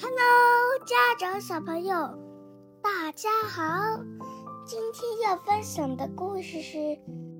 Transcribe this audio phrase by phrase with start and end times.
[0.00, 1.94] Hello，家长小朋友，
[2.82, 3.62] 大家好。
[4.66, 6.78] 今天要分享的故事是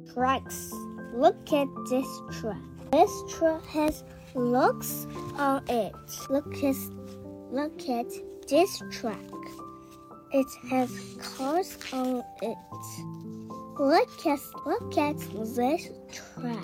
[0.06, 2.62] Tracks。Look at this track.
[2.90, 4.02] This track has
[4.34, 5.92] looks on it.
[6.28, 6.76] Look at
[7.50, 8.06] look at
[8.46, 9.16] this track.
[10.32, 10.88] It has
[11.18, 12.56] cars on it.
[13.78, 16.56] Look at look at this track.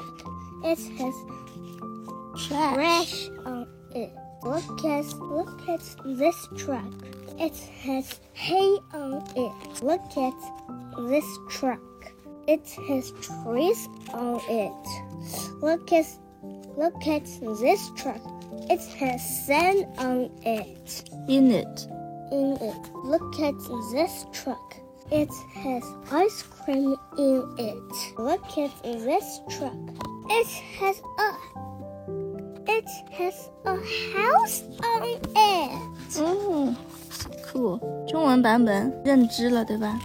[0.64, 1.14] It has
[2.36, 4.10] trash on it.
[4.43, 6.91] Look at look at this truck.
[7.39, 9.83] It has hay on oh, it.
[9.83, 10.33] Look at
[11.09, 11.79] this truck.
[12.47, 15.61] It has trees on it.
[15.61, 16.05] Look at
[16.77, 17.25] look at
[17.61, 18.21] this truck.
[18.69, 21.09] It has sand on it.
[21.29, 21.87] In it.
[22.31, 22.93] In it.
[23.03, 23.55] Look at
[23.93, 24.75] this truck.
[25.09, 28.17] It has ice cream in it.
[28.17, 29.77] Look at this truck.
[30.29, 30.47] It
[30.79, 31.37] has a
[32.85, 33.75] it has a
[34.13, 35.03] house on
[35.35, 36.19] it.
[36.19, 36.75] 哦
[37.45, 37.79] ，cool。
[38.07, 39.99] 中文版本认知了，对吧？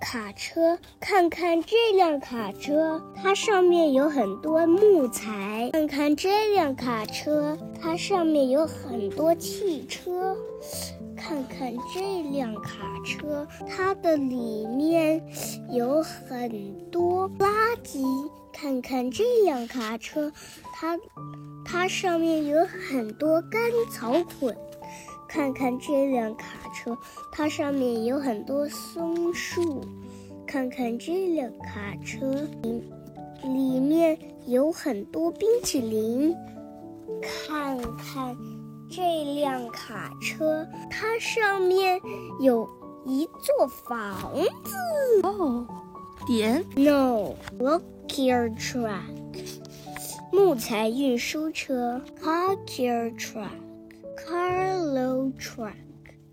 [0.00, 5.70] 卡车，看看这辆卡车，它上面有很多木材。
[5.72, 10.36] 看看这辆卡车，它上面有很多汽车。
[11.16, 12.70] 看看这辆卡
[13.04, 15.20] 车，它的里面
[15.70, 17.46] 有很多垃
[17.84, 18.00] 圾。
[18.52, 20.32] 看看这辆卡车，
[20.72, 20.96] 它
[21.70, 23.60] 它上面有很多干
[23.92, 24.56] 草捆。
[25.28, 26.96] 看看这辆卡车，
[27.30, 29.84] 它上面有很多松树。
[30.46, 32.82] 看看这辆卡车，里
[33.42, 36.34] 里面有很多冰淇淋。
[37.20, 38.34] 看看
[38.90, 42.00] 这辆卡车，它上面
[42.40, 42.66] 有
[43.04, 44.32] 一座房
[44.64, 44.74] 子。
[45.22, 45.66] 哦，
[46.26, 47.82] 点 No, look
[48.16, 49.17] your truck.
[50.30, 53.48] 木材运输车，carcar truck,
[54.14, 55.72] carload truck，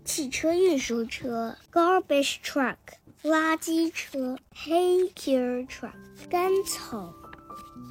[0.04, 2.76] 汽车运输车，garbage truck，
[3.22, 5.92] 垃圾车，hay care truck，
[6.28, 7.14] 干草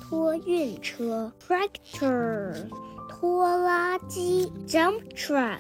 [0.02, 2.70] 拖运车，tractor，
[3.10, 5.60] 拖拉机，dump truck，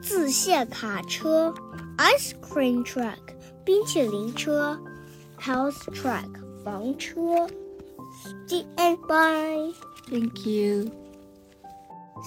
[0.00, 1.52] 自卸卡车
[1.98, 3.18] ，ice cream truck，
[3.64, 4.78] 冰淇淋车
[5.40, 6.28] ，house truck，
[6.64, 7.48] 房车。
[8.48, 8.98] The end.
[9.06, 9.74] Bye.
[10.10, 10.90] Thank you。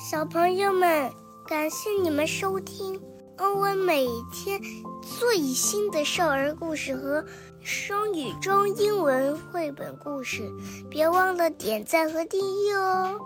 [0.09, 1.11] 小朋友们，
[1.47, 3.01] 感谢你们收听
[3.37, 4.61] 欧文每天
[5.01, 7.25] 最新的少儿故事和
[7.61, 10.49] 双语中英文绘本故事，
[10.89, 13.19] 别忘了点赞和订阅哦。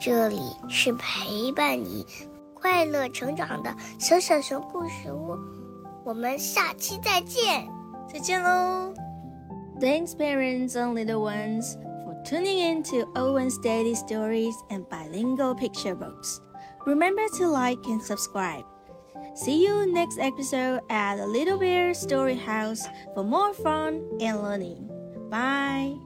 [0.00, 2.04] 这里是陪伴你
[2.52, 5.38] 快乐成长的小小熊故事屋，
[6.04, 7.66] 我们下期再见，
[8.12, 8.92] 再见喽。
[9.80, 11.76] Thanks, parents and little ones.
[12.04, 16.40] For tuning in to Owen's Daily Stories and Bilingual Picture Books.
[16.86, 18.64] Remember to like and subscribe.
[19.34, 24.88] See you next episode at the Little Bear Story House for more fun and learning.
[25.28, 26.03] Bye.